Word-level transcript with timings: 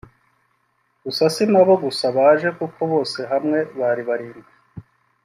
gusa 1.03 1.23
sinabo 1.35 1.73
gusa 1.85 2.05
baje 2.17 2.47
kuko 2.57 2.79
bose 2.91 3.19
hamwe 3.31 3.59
bari 3.79 4.01
barindwi 4.09 4.51